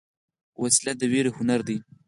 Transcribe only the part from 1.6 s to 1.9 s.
ده